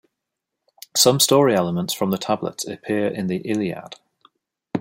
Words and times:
Some 0.97 1.19
story 1.19 1.53
elements 1.53 1.93
from 1.93 2.09
the 2.09 2.17
tablets 2.17 2.65
appear 2.65 3.05
in 3.05 3.27
the 3.27 3.37
"Iliad". 3.47 3.97